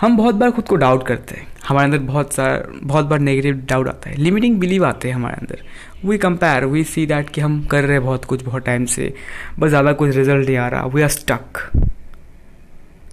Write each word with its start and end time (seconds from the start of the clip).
हम 0.00 0.16
बहुत 0.16 0.34
बार 0.34 0.50
खुद 0.50 0.68
को 0.68 0.76
डाउट 0.76 1.06
करते 1.06 1.34
हैं। 1.34 1.46
हमारे 1.68 1.84
अंदर 1.84 1.98
बहुत 2.04 2.32
सारा 2.32 2.78
बहुत 2.82 3.06
बार 3.06 3.18
नेगेटिव 3.18 3.56
डाउट 3.68 3.88
आता 3.88 4.10
है। 4.10 4.16
लिमिटिंग 4.16 4.58
बिलीव 4.60 4.84
आते 4.86 5.08
हैं 5.08 5.14
हमारे 5.14 5.36
अंदर। 5.36 5.62
We 6.04 6.18
compare 6.18 6.64
we 6.64 6.84
see 6.84 7.04
that 7.06 7.30
कि 7.30 7.40
हम 7.40 7.62
कर 7.66 7.84
रहे 7.84 7.92
हैं 7.92 8.04
बहुत 8.04 8.24
कुछ 8.24 8.42
बहुत 8.42 8.64
टाइम 8.66 8.84
से, 8.84 9.12
बस 9.58 9.68
ज़्यादा 9.68 9.92
कुछ 9.92 10.16
रिज़ल्ट 10.16 10.46
नहीं 10.46 10.56
आ 10.56 10.68
रहा। 10.68 10.86
We 10.86 11.02
are 11.02 11.08
stuck 11.08 11.58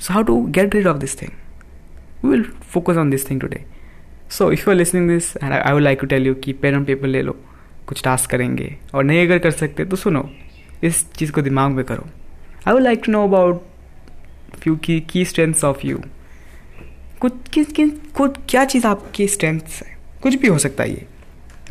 so 0.01 0.13
how 0.13 0.23
to 0.23 0.41
get 0.49 0.75
rid 0.75 0.87
of 0.87 0.97
this 0.97 1.21
thing 1.21 1.31
we 2.23 2.29
will 2.29 2.43
focus 2.73 2.97
on 2.97 3.09
this 3.09 3.29
thing 3.29 3.41
today 3.41 3.63
so 4.31 4.51
if 4.51 4.61
you 4.61 4.71
are 4.71 4.77
listening 4.77 5.09
this 5.09 5.35
and 5.37 5.53
I 5.53 5.73
would 5.73 5.81
like 5.81 5.99
to 6.01 6.07
tell 6.07 6.27
you 6.27 6.33
कि 6.35 6.53
pen 6.53 6.75
and 6.75 6.85
paper 6.85 7.07
ले 7.07 7.21
लो। 7.21 7.35
कुछ 7.87 8.03
task 8.03 8.29
करेंगे। 8.29 8.75
और 8.93 9.03
नहीं 9.03 9.25
अगर 9.25 9.39
कर 9.39 9.51
सकते 9.51 9.85
तो 9.85 9.95
सुनो। 9.95 10.29
इस 10.83 11.05
चीज़ 11.13 11.31
को 11.31 11.41
दिमाग 11.41 11.71
में 11.71 11.85
करो। 11.85 12.07
I 12.67 12.73
would 12.73 12.83
like 12.83 13.01
to 13.05 13.11
know 13.11 13.27
about 13.27 13.63
few 14.61 14.75
key 14.75 14.99
key 15.09 15.25
strengths 15.25 15.63
of 15.63 15.85
you 15.87 16.01
कुछ, 17.21 17.33
किस 17.53 17.67
किस 17.67 17.91
खुद 18.15 18.37
क्या 18.49 18.63
चीज़ 18.65 18.85
आपकी 18.87 19.27
स्ट्रेंथ्स 19.27 19.81
है? 19.83 19.95
कुछ 20.23 20.35
भी 20.35 20.47
हो 20.47 20.57
सकता 20.57 20.83
है 20.83 20.89
ये। 20.89 21.05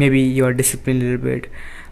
Maybe 0.10 0.22
you 0.34 0.44
are 0.44 0.52
discipline 0.52 1.00
related 1.00 1.46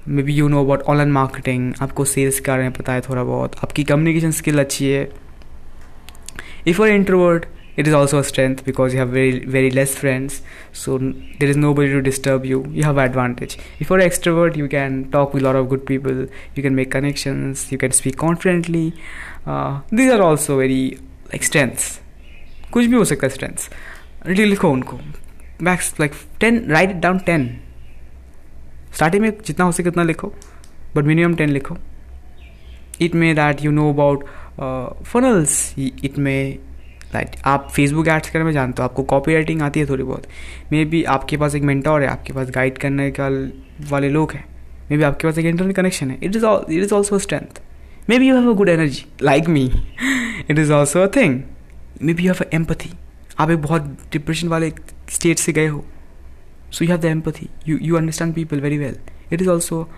maybe 0.23 0.35
you 0.35 0.49
know 0.49 0.65
about 0.65 0.83
online 0.83 1.11
marketing 1.13 1.73
आपको 1.83 2.05
सेल्स 2.05 2.41
के 2.41 2.51
बारे 2.51 2.63
में 2.63 2.73
पता 2.73 2.93
है 2.93 3.01
थोड़ा 3.01 3.23
बहुत। 3.25 3.57
आपकी 3.65 3.85
कम्युनिकेशन 3.85 4.31
स्किल 4.31 4.59
अच्छी 4.61 4.89
है। 4.89 5.09
If 6.67 6.83
are 6.83 6.89
introvert 6.89 7.47
it 7.79 7.89
is 7.89 7.95
also 7.95 8.23
strength 8.23 8.57
because 8.67 8.95
you 8.95 8.99
have 8.99 9.13
very 9.13 9.39
very 9.49 9.71
less 9.71 9.97
friends 9.97 10.43
so 10.85 10.99
there 10.99 11.51
is 11.51 11.59
nobody 11.75 11.93
to 11.93 12.01
disturb 12.01 12.47
you 12.47 12.65
you 12.69 12.85
have 12.85 13.01
advantage 13.01 13.57
if 13.83 13.93
are 13.95 14.01
extrovert 14.01 14.57
you 14.57 14.69
can 14.69 15.03
talk 15.13 15.35
with 15.35 15.45
lot 15.45 15.57
of 15.57 15.67
good 15.69 15.87
people 15.87 16.29
you 16.59 16.63
can 16.63 16.75
make 16.75 16.93
connections 16.93 17.69
you 17.73 17.79
can 17.79 17.91
speak 17.91 18.17
confidently 18.19 18.93
these 19.49 20.11
are 20.11 20.21
also 20.21 20.57
very 20.57 20.85
like 20.97 21.45
strengths 21.45 21.99
कुछ 22.75 22.87
भी 22.87 22.97
हो 22.97 23.05
सकता 23.05 23.27
है 23.27 23.33
strengths 23.35 23.71
लिखो 24.29 24.71
उनको। 24.71 24.99
Max 25.63 25.95
like 26.01 26.13
ten 26.41 26.65
write 26.69 26.91
it 26.91 26.97
down 26.97 27.19
ten 27.27 27.49
starting 28.95 29.23
में 29.23 29.33
जितना 29.47 29.65
हो 29.65 29.73
सके 29.73 29.89
उतना 29.89 30.03
लिखो 30.03 30.33
बट 30.97 31.05
मिनिमम 31.05 31.35
टेन 31.35 31.51
लिखो। 31.51 31.77
It 33.01 33.15
may 33.15 33.33
that 33.35 33.63
you 33.65 33.71
know 33.73 33.93
about 33.93 34.25
funnels 35.05 35.75
it 35.79 36.19
may 36.19 36.37
like 37.15 37.31
आप 37.47 37.69
फेसबुक 37.71 38.09
एड्स 38.09 38.31
करने 38.31 38.45
में 38.45 38.53
जानते 38.53 38.83
हो, 38.83 38.89
आपको 38.89 39.03
कॉपी 39.03 39.33
राइटिंग 39.35 39.63
आती 39.63 39.81
है 39.81 39.87
थोड़ी 39.89 40.05
बहुत। 40.05 40.27
मे 40.73 40.85
बी 40.85 41.03
आपके 41.05 41.37
पास 41.37 41.55
एक 41.55 41.63
मेंटोर 41.63 42.03
है, 42.03 42.09
आपके 42.09 42.33
पास 42.33 42.51
गाइड 42.51 42.79
करने 42.79 43.11
का 43.19 43.29
वाले 43.91 44.09
लोग 44.09 44.33
हैं। 44.33 44.45
मे 44.91 44.97
बी 44.97 45.03
आपके 45.03 45.29
पास 45.29 45.39
एक 45.39 45.47
इंटरनेट 45.47 45.77
कनेक्शन 45.77 46.11
है। 46.11 46.19
It 46.23 46.37
is 46.37 46.47
it 46.47 46.83
is 46.83 46.95
also 46.95 47.19
strength 47.19 47.61
maybe 48.19 48.29
you 48.29 48.37
have 48.37 48.51
a 48.51 48.55
good 48.57 48.69
energy 48.69 49.05
like 49.23 49.49
me 49.49 49.71
it 50.51 50.59
is 50.59 50.73
also 50.73 51.03
a 51.03 51.07
thing 51.17 51.41
maybe 52.15 52.27
have 52.27 52.45
empathy. 52.55 52.91
आप 53.39 53.51
एक 53.51 53.59
बहुत 53.63 53.83
डिप्रेशन 54.13 54.49
वाले 54.49 54.73
स्टेट 55.11 55.39
से 55.39 55.53
गए 55.53 55.67
हो। 55.67 55.85
So 56.73 56.85
you 56.85 56.91
have 56.91 57.01
the 57.01 57.05
empathy 57.05 57.49
you 57.69 57.79
you 57.83 57.97
understand 57.97 58.35
people 58.35 58.61
very 58.61 58.79
well 58.79 58.97
it 59.33 59.43
is 59.43 59.49
also 59.49 59.89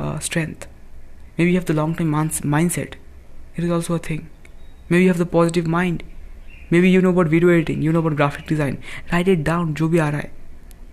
strength 0.00 0.66
maybe 1.44 1.54
have 1.54 1.64
the 1.68 1.70
long 1.70 1.96
time 1.98 2.14
mind 2.46 2.70
set 2.70 2.96
it 3.58 3.64
is 3.64 3.70
also 3.70 3.94
a 3.94 3.98
thing 4.10 4.20
maybe 4.98 5.06
have 5.06 5.16
the 5.16 5.26
positive 5.32 5.68
mind 5.68 6.02
maybe 6.80 6.92
you 6.92 7.00
know 7.02 7.12
about 7.12 7.28
video 7.28 7.50
editing 7.50 7.84
you 7.84 7.92
know 7.92 8.00
about 8.00 8.14
graphic 8.14 8.48
design 8.48 8.78
write 9.12 9.28
it 9.28 9.44
down 9.44 9.74
जो 9.74 9.88
भी 9.88 9.98
आ 9.98 10.08
रहा 10.08 10.20
है। 10.20 10.32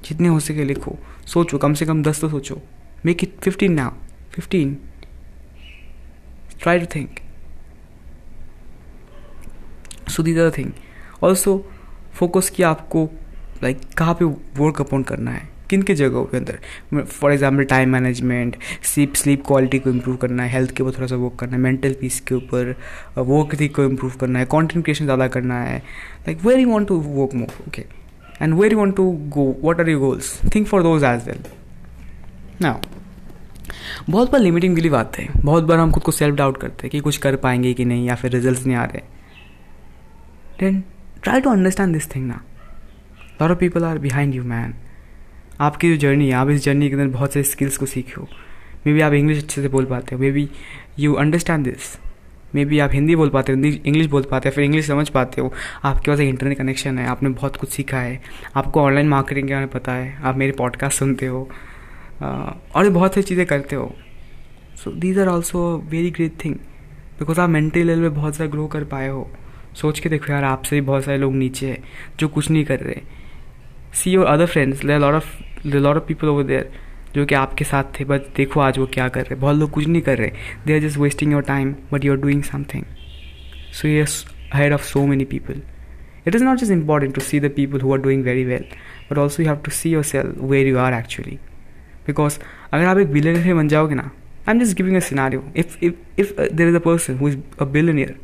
जितने 0.06 0.28
हो 0.28 0.40
सके 0.40 0.64
लिखो। 0.64 0.98
सोचो, 1.26 1.58
कम 1.58 1.74
से 1.74 1.86
कम 1.86 2.04
दस 2.04 2.22
तो 2.22 2.30
सोचो। 2.30 2.62
Make 3.06 3.24
it 3.24 3.40
fifteen 3.44 3.74
now 3.74 3.92
fifteen 4.32 4.78
try 6.62 6.80
to 6.80 6.86
think 6.96 7.20
so 10.12 10.24
our 10.44 10.52
thing 10.58 10.72
also 11.24 11.64
focus 12.14 12.50
किया 12.50 12.70
आपको 12.70 13.10
लाइक 13.64 13.78
like, 13.78 13.94
कहाँ 13.94 14.14
पे 14.14 14.26
वर्क 14.60 14.82
अपॉन 14.82 15.04
करना 15.04 15.32
है? 15.32 15.50
किन 15.70 15.82
के 15.82 15.94
जगहों 15.96 16.24
के 16.26 16.38
अंदर? 16.38 16.58
For 16.96 17.32
example 17.32 17.64
time 17.64 17.90
management 17.90 18.56
sleep 18.84 19.14
sleep 19.16 19.44
quality 19.48 19.80
को 19.80 19.90
इम्प्रूव 19.90 20.16
करना 20.18 20.44
है 20.44 20.50
हेल्थ 20.50 20.72
के 20.76 20.84
ऊपर 20.84 20.94
थोड़ा 20.94 21.08
सा 21.08 21.16
वर्क 21.16 21.36
करना 21.40 21.56
है 21.56 21.62
मेंटल 21.62 21.94
पीस 22.02 22.20
के 22.20 22.36
ऊपर 22.36 22.76
वर्क 23.18 23.56
uh, 23.56 23.70
को 23.70 23.84
इम्प्रूव 23.84 24.14
करना 24.22 24.40
है 24.40 24.46
कॉन्टेंट 24.46 24.84
क्रिएशन 24.84 25.06
ज़्यादा 25.06 25.28
करना 25.28 25.62
है। 25.62 25.78
Like 25.78 26.46
where 26.46 26.60
you 26.60 26.70
want 26.70 26.88
to 26.88 27.00
work 27.00 27.36
more 27.36 27.64
okay 27.68 27.86
and 28.42 28.54
where 28.54 28.72
you 28.72 28.78
want 28.78 28.96
to 28.96 29.12
go 29.30 29.46
what 29.62 29.80
are 29.80 29.90
you 29.90 30.00
goals 30.00 30.40
think 30.56 30.68
for 30.68 30.84
those 30.84 31.04
as 31.04 31.28
well 31.28 31.44
ना 32.62 32.80
बहुत 34.10 34.32
बार 34.32 34.42
लिमिटिंग 34.42 34.76
बिलीव 34.76 34.96
आते 34.96 35.22
हैं। 35.22 35.42
बहुत 35.44 35.64
बार 35.64 35.78
हम 35.80 35.92
खुद 35.92 36.04
को 36.04 36.12
सेल्फ 36.12 36.36
डाउट 36.36 36.58
करते 36.58 36.84
हैं 36.84 36.90
कि 36.92 37.00
कुछ 37.00 37.18
कर 37.18 37.36
पाएँगे 37.38 37.74
कि 37.74 37.86
नहीं 37.86 38.06
या 38.08 38.16
फिर 38.16 38.32
रिज़ल्ट 38.32 38.66
नहीं 38.66 38.76
आ 38.78 38.84
रहे। 38.86 39.02
Then 40.62 40.84
try 41.24 41.42
to 41.42 41.50
understand 41.50 41.94
this 41.94 42.16
thing 42.16 42.28
ना 42.28 42.42
lot 43.42 43.52
of 43.52 43.58
people 43.58 43.84
are 43.86 43.98
behind 44.00 44.36
you 44.36 44.44
man 44.44 44.74
आपकी 45.62 45.90
जो 45.90 45.98
जर्नी 45.98 46.28
है, 46.28 46.34
आप 46.34 46.50
इस 46.50 46.64
जर्नी 46.64 46.90
के 46.90 46.96
अंदर 46.96 47.08
बहुत 47.14 47.34
सारे 47.34 47.44
स्किल्स 47.44 47.78
को 47.78 47.86
सीखे 47.86 48.22
मे 48.86 48.94
बी 48.94 49.02
आप 49.02 49.14
इंग्लिश 49.14 49.44
अच्छे 49.44 49.62
से 49.62 49.68
बोल 49.70 49.86
पाते 49.86 50.16
हो। 50.16 50.22
Maybe 50.32 50.48
you 51.00 51.14
understand 51.14 51.64
this 51.66 51.98
maybe 52.66 52.80
आप 52.80 52.92
हिंदी 52.94 53.16
बोल 53.16 53.30
पाते 53.30 53.52
हो 53.52 53.60
इंग्लिश 53.60 54.08
बोल 54.08 54.24
पाते 54.32 54.50
हो, 54.50 54.56
फिर 54.56 54.64
इंग्लिश 54.64 54.88
समझ 54.88 55.08
पाते 55.10 55.42
हो। 55.42 55.52
आपके 55.84 56.12
पास 56.12 56.20
एक 56.20 56.30
इंटरनेट 56.30 56.58
कनेक्शन 56.58 56.98
है, 57.00 57.08
आपने 57.08 57.30
बहुत 57.30 57.56
कुछ 57.56 57.70
सीखा 57.70 58.00
है। 58.00 58.22
आपको 58.56 58.82
ऑनलाइन 58.82 59.08
मार्केटिंग 59.10 59.48
के 59.48 59.54
बारे 59.54 59.66
में 59.66 59.74
पता 59.74 59.94
है। 59.94 60.16
आप 60.24 60.38
मेरे 60.38 60.52
पॉडकास्ट 60.52 61.00
सुनते 61.00 61.26
हो। 61.26 61.48
और 62.22 62.90
बहुत 62.90 63.14
सारी 63.14 63.24
चीज़ें 63.24 63.46
करते 63.46 63.76
हो। 63.76 63.94
So 64.84 64.92
these 64.92 65.20
are 65.20 65.28
also 65.28 65.62
very 65.90 66.12
great 66.12 66.44
thing 66.46 66.56
because 67.20 67.40
आप 67.40 67.50
मेंटल 67.50 67.80
लेवल 67.80 68.02
में 68.02 68.14
बहुत 68.14 68.36
ज़्यादा 68.36 68.52
ग्रो 68.52 68.68
कर 68.68 68.84
पाए 68.86 69.08
हो। 69.08 69.30
सोच 69.76 70.00
के 70.00 70.10
देखो 70.10 70.32
यार, 70.34 70.44
आपसे 70.44 70.76
भी 70.76 70.82
बहुत 70.88 71.04
सारे 71.04 71.18
लोग 71.18 71.34
नीचे 71.36 71.68
हैं, 71.68 71.84
जो 72.20 72.28
कुछ 72.28 72.50
नहीं 72.52 72.64
कर 72.66 72.80
रहे। 72.80 73.02
See 73.94 74.12
your 74.12 74.26
other 74.26 74.46
friends 74.46 74.84
lot 74.84 75.14
of 75.14 75.68
lot 75.68 75.96
of 75.96 76.04
people 76.08 76.28
over 76.28 76.44
there 76.44 76.72
जो 77.16 77.26
कि 77.26 77.36
आपके 77.36 77.66
साथ 77.66 78.00
थे 78.00 78.06
बट 78.06 78.36
देखो 78.38 78.60
आज 78.60 78.78
वो 78.78 78.86
क्या 78.94 79.08
कर 79.10 79.26
रहे 79.26 79.36
बहुत 79.36 79.56
लोग 79.56 79.72
कुछ 79.72 79.88
नहीं 79.88 80.02
कर 80.02 80.18
रहे। 80.18 80.32
They 80.66 80.74
are 80.74 80.80
just 80.88 80.98
wasting 80.98 81.32
your 81.32 81.42
time 81.48 81.76
but 81.92 82.06
you 82.06 82.14
are 82.14 82.20
doing 82.22 82.44
something 82.44 82.84
so 83.82 83.88
you 83.88 84.06
head 84.54 84.74
of 84.74 84.84
so 84.84 85.06
many 85.08 85.26
people 85.26 85.62
it 86.30 86.36
is 86.38 86.44
not 86.46 86.60
just 86.62 86.72
important 86.74 87.16
to 87.18 87.22
see 87.28 87.38
the 87.44 87.50
people 87.54 87.80
who 87.84 87.92
are 87.94 87.98
doing 88.02 88.20
very 88.26 88.42
well, 88.48 88.66
but 89.08 89.20
also 89.22 89.42
you 89.42 89.48
have 89.48 89.62
to 89.68 89.72
see 89.78 89.92
yourself 89.94 90.42
where 90.52 90.66
you 90.68 90.78
are 90.82 90.92
actually. 90.98 91.38
Because 92.08 92.38
अगर 92.74 92.86
आप 92.86 92.98
एक 92.98 93.12
billionaire 93.12 93.56
बन 93.56 93.68
जाओगे 93.68 93.96
ना 93.96 94.04
I 94.48 94.54
am 94.54 94.60
just 94.60 94.78
giving 94.78 94.98
a 94.98 95.00
scenario 95.00 95.44
if 95.58 95.78
if 95.86 96.22
if 96.22 96.34
there 96.42 96.68
is 96.68 96.76
a 96.76 96.80
person 96.86 97.18
who 97.18 97.30
is 97.30 97.38
a 97.62 97.66
billionaire 97.78 98.16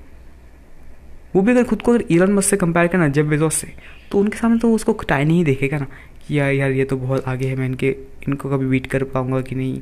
वो 1.37 1.41
भी 1.41 1.51
अगर 1.51 1.63
खुद 1.65 1.81
को 1.81 1.91
अगर 1.93 2.03
इलन 2.11 2.31
मस्क 2.33 2.49
से 2.49 2.57
कंपेयर 2.57 2.87
करना 2.87 3.07
जब 3.13 3.27
बेजोस 3.29 3.55
से 3.55 3.67
तो 4.11 4.19
उनके 4.19 4.37
सामने 4.37 4.59
तो 4.59 4.73
उसको 4.73 4.93
टाइम 5.07 5.27
नहीं 5.27 5.43
देखेगा 5.45 5.77
ना 5.77 5.87
कि 6.27 6.39
यार 6.39 6.51
यार, 6.51 6.71
ये 6.71 6.85
तो 6.85 6.97
बहुत 6.97 7.27
आगे 7.27 7.47
है, 7.47 7.55
मैं 7.55 7.65
इनके, 7.65 7.89
इनको 8.27 8.49
कभी 8.49 8.65
बीट 8.65 8.87
कर 8.87 9.03
पाऊँगा 9.05 9.41
कि 9.41 9.55
नहीं। 9.55 9.81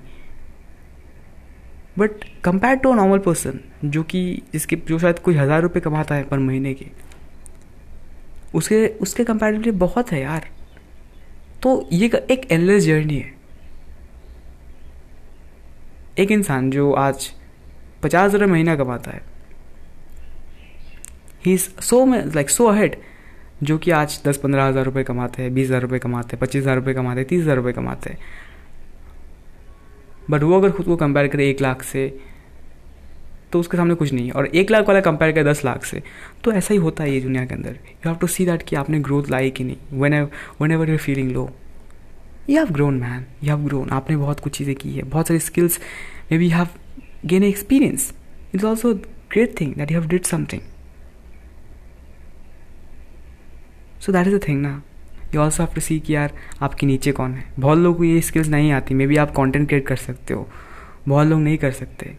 But 1.98 2.24
compare 2.44 2.76
to 2.76 2.92
a 2.92 2.96
normal 2.96 3.20
person 3.20 3.60
जो 3.86 4.04
कि 4.04 4.42
जिसके, 4.54 4.76
जो 4.78 5.00
शायद 5.00 5.20
कोई 5.20 5.36
हज़ार 5.36 5.62
रुपये 5.62 5.82
कमाता 5.82 6.16
है 6.16 6.24
पर 6.24 6.40
महीने 6.40 6.74
के, 6.74 6.86
उसके 8.54 8.88
उसके 9.02 9.24
कंपेरेटिवली 9.24 9.72
बहुत 9.78 10.12
है 10.12 10.22
यार। 10.22 10.50
तो 11.64 11.88
ये 11.92 12.12
एक 12.32 12.52
एनलेस 12.52 12.84
जर्नी 12.84 13.18
है। 13.18 13.34
एक 16.20 16.32
इंसान 16.32 16.70
जो 16.72 16.92
आज 16.94 17.30
पचास 18.04 18.34
हज़ार 18.34 18.48
महीना 18.48 18.76
कमाता 18.76 19.12
है 19.12 19.22
he 21.46 21.54
is 21.54 21.70
so 21.82 22.06
like 22.06 22.50
so 22.50 22.66
ahead 22.68 22.96
जो 23.64 23.78
कि 23.78 23.92
आज 23.94 24.20
दस 24.26 24.38
पंद्रह 24.38 24.64
हज़ार 24.64 24.86
रुपये 24.86 25.04
कमाते 25.04 25.42
हैं, 25.42 25.54
बीस 25.54 25.68
हज़ार 25.68 25.82
रुपये 25.82 26.00
कमाते 26.00 26.36
हैं, 26.36 26.40
पच्चीस 26.40 26.62
हज़ार 26.62 26.76
रुपये 26.76 26.94
कमाते 26.94 27.20
हैं, 27.20 27.28
तीस 27.28 27.42
हज़ार 27.42 27.56
रुपये 27.56 27.74
कमाते 27.74 28.10
हैं। 28.10 28.20
बट 30.30 30.44
वो 30.44 30.60
अगर 30.60 30.72
खुद 30.72 30.86
को 30.86 30.96
कंपेयर 30.96 31.28
करे 31.28 31.50
एक 31.50 31.62
लाख 31.62 31.84
से 31.84 32.08
तो 33.52 33.60
उसके 33.60 33.78
सामने 33.78 33.96
कुछ 33.96 34.12
नहीं 34.14 34.26
है। 34.26 34.32
और 34.32 34.46
एक 34.48 34.72
लाख 34.72 34.88
वाला 34.88 35.02
कंपेयर 35.02 35.32
करे 35.32 35.44
दस 35.44 35.64
लाख 35.66 35.84
से 35.86 36.02
तो 36.44 36.52
ऐसा 36.54 36.74
ही 36.74 36.80
होता 36.80 37.04
है 37.04 37.14
ये 37.14 37.22
दुनिया 37.22 37.46
के 37.46 37.56
अंदर। 37.56 37.72
You 37.72 38.10
have 38.10 38.16
to 38.22 38.28
see 38.28 38.46
that 38.46 38.64
कि 38.64 38.76
आपने 38.76 39.00
ग्रोथ 39.00 39.30
लाई 39.32 39.50
कि 39.50 39.64
नहीं। 39.64 40.00
When 40.00 40.28
whenever 40.72 40.90
you're 40.90 40.98
feeling 41.00 41.32
low 41.32 41.50
you 42.50 42.58
have 42.58 42.74
grown 42.74 43.00
man 43.00 43.26
you 43.44 43.50
have 43.50 43.66
grown 43.66 43.90
आपने 43.92 44.18
बहुत 44.18 44.40
कुछ 44.40 44.58
चीज़ें 44.58 44.76
की 44.76 44.92
है। 44.92 45.04
बहुत 45.04 45.28
सारी 45.28 45.40
skills 45.42 45.80
maybe 46.38 46.46
you 46.46 46.56
have 46.56 46.68
gain 47.26 47.44
experience 47.44 48.14
it's 48.56 48.66
also 48.66 48.94
great 48.94 49.60
thing 49.60 49.74
that 49.76 49.92
you 49.92 50.00
have 50.00 50.10
did 50.10 50.24
something 50.26 50.62
so 54.06 54.12
that 54.12 54.28
is 54.28 54.36
a 54.36 54.40
thing 54.48 54.62
ना 54.62 54.82
you 55.36 55.42
also 55.42 55.64
have 55.64 55.74
to 55.76 55.82
see 55.82 56.00
कि 56.00 56.16
यार 56.16 56.34
आपके 56.62 56.88
नीचे 56.88 57.12
कौन 57.12 57.34
है 57.34 57.44
बहुत 57.60 57.78
लोग 57.78 57.98
को 57.98 58.04
ये 58.04 58.22
स्किल्स 58.22 58.48
नहीं 58.48 58.72
आती 58.72 58.94
मे 58.94 59.08
बी 59.08 59.16
आप 59.18 59.32
कॉन्टेंट 59.32 59.68
क्रिएट 59.68 59.88
कर 59.88 59.96
सकते 59.98 60.34
हो 60.34 60.48
बहुत 61.08 61.28
लोग 61.28 61.40
नहीं 61.40 61.58
कर 61.58 61.72
सकते 61.74 62.16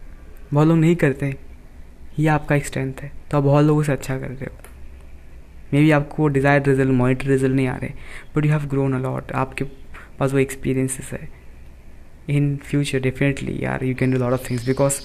बहुत 0.53 0.67
लोग 0.67 0.77
नहीं 0.77 0.95
करते 0.95 1.33
ये 2.19 2.27
आपका 2.27 2.55
एक 2.55 2.65
स्ट्रेंथ 2.65 3.01
है 3.01 3.11
तो 3.31 3.37
आप 3.37 3.43
बहुत 3.43 3.65
लोगों 3.65 3.83
से 3.83 3.91
अच्छा 3.91 4.17
कर 4.19 4.27
रहे 4.27 4.45
हो 4.45 4.67
मे 5.73 5.79
बी 5.79 5.91
आपको 5.91 6.27
डिज़ायर 6.27 6.63
रिज़ल्ट 6.63 6.91
मॉनिटर 6.93 7.27
रिज़ल्ट 7.27 7.55
नहीं 7.55 7.67
आ 7.67 7.75
रहे 7.75 7.89
but 8.35 8.45
you 8.45 8.51
have 8.51 8.67
grown 8.69 8.93
a lot 8.95 9.31
आपके 9.35 9.63
पास 10.19 10.33
वो 10.33 10.39
एक्सपीरियंसिस 10.39 11.11
है 11.13 11.27
इन 12.29 12.55
फ्यूचर 12.63 12.99
डेफिनेटली 12.99 13.59
यार 13.61 13.83
you 13.83 13.95
can 13.95 14.11
do 14.11 14.17
lot 14.17 14.33
of 14.33 14.49
things 14.49 14.65
because 14.67 15.01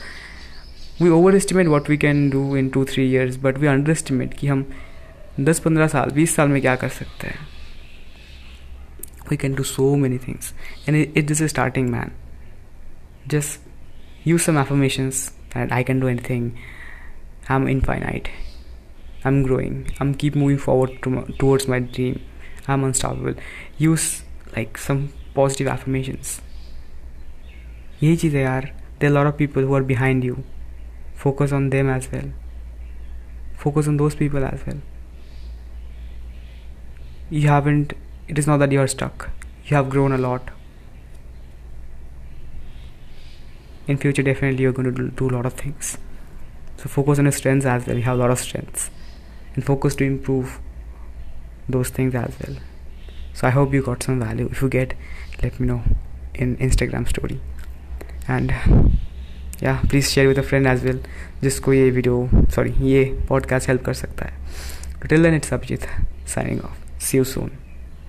we 1.02 1.08
overestimate 1.36 1.66
what 1.66 1.90
we 1.90 1.96
can 1.96 2.28
do 2.30 2.56
in 2.56 2.68
two 2.68 2.84
three 2.84 3.04
years 3.04 3.36
but 3.42 3.58
we 3.58 3.66
underestimate 3.90 4.34
कि 4.34 4.46
हम 4.46 4.66
दस 5.40 5.58
पंद्रह 5.60 5.86
साल, 5.88 6.10
बीस 6.10 6.34
साल 6.36 6.48
में 6.48 6.60
क्या 6.60 6.74
कर 6.76 6.88
सकते 6.88 7.26
हैं? 7.26 7.46
We 9.30 9.36
can 9.36 9.54
do 9.54 9.62
so 9.62 9.94
many 9.96 10.18
things 10.18 10.52
and 10.88 10.96
it 10.96 11.30
is 11.30 11.44
starting 11.44 11.88
man 11.88 12.10
just 13.30 14.28
use 14.28 14.42
some 14.42 14.58
affirmations 14.58 15.28
that 15.54 15.72
I 15.72 15.82
can 15.82 16.00
do 16.00 16.08
anything 16.28 16.50
I 17.50 17.56
am 17.56 17.68
infinite 17.68 18.28
I 18.28 19.32
am 19.32 19.42
growing 19.44 19.76
I 19.76 20.06
am 20.06 20.12
keep 20.20 20.36
moving 20.36 20.58
forward 20.58 21.38
towards 21.38 21.68
my 21.68 21.80
dream 21.80 22.14
I 22.68 22.74
am 22.74 22.84
unstoppable 22.84 23.36
use 23.80 24.10
like 24.56 24.78
some 24.78 25.06
positive 25.34 25.72
affirmations 25.72 26.40
यही 28.02 28.16
चीज़ 28.16 28.36
है 28.36 28.42
यार. 28.42 28.72
There 29.00 29.10
lot 29.10 29.26
of 29.26 29.36
people 29.36 29.64
who 29.64 29.74
are 29.74 29.82
behind 29.82 30.24
you 30.24 30.36
focus 31.16 31.52
on 31.52 31.68
them 31.70 31.90
as 31.96 32.08
well 32.12 32.32
focus 33.62 33.88
on 33.90 33.98
those 33.98 34.14
people 34.20 34.44
as 34.46 34.62
well. 34.66 34.78
you 37.31 37.47
haven't 37.47 37.93
it 38.27 38.37
is 38.37 38.47
not 38.47 38.57
that 38.57 38.71
you 38.71 38.79
are 38.79 38.87
stuck 38.87 39.29
you 39.65 39.75
have 39.75 39.89
grown 39.89 40.11
a 40.11 40.17
lot 40.17 40.51
in 43.87 43.97
future 43.97 44.23
definitely 44.23 44.63
you're 44.63 44.73
going 44.73 44.85
to 44.85 44.91
do, 44.91 45.09
do 45.09 45.29
a 45.29 45.33
lot 45.35 45.45
of 45.45 45.53
things 45.53 45.97
so 46.77 46.89
focus 46.89 47.19
on 47.19 47.25
your 47.25 47.31
strengths 47.31 47.65
as 47.65 47.85
well 47.87 47.97
you 47.97 48.03
have 48.03 48.17
a 48.17 48.21
lot 48.21 48.31
of 48.31 48.39
strengths 48.39 48.89
and 49.55 49.65
focus 49.65 49.95
to 49.95 50.03
improve 50.03 50.59
those 51.69 51.89
things 51.89 52.15
as 52.15 52.33
well 52.41 52.57
so 53.33 53.47
i 53.47 53.49
hope 53.49 53.73
you 53.73 53.81
got 53.81 54.03
some 54.03 54.19
value 54.19 54.47
if 54.51 54.61
you 54.61 54.69
get 54.69 54.93
let 55.43 55.59
me 55.59 55.67
know 55.67 55.81
in 56.35 56.55
instagram 56.57 57.07
story 57.07 57.39
and 58.27 58.53
या 59.63 59.73
please 59.89 60.07
share 60.07 60.27
with 60.27 60.39
a 60.39 60.41
friend 60.41 60.67
as 60.67 60.83
well 60.85 60.99
जिसको 61.43 61.73
ये 61.73 61.89
video 61.91 62.47
sorry 62.55 62.73
ये 62.89 63.03
podcast 63.29 63.69
help 63.69 63.85
कर 63.85 63.93
सकता 63.93 64.25
है 64.25 65.07
till 65.09 65.23
then 65.23 65.35
it's 65.35 65.53
Abhijeet 65.53 65.87
signing 66.35 66.61
off 66.61 66.80
see 67.06 67.18
you 67.18 67.24
soon 67.34 67.50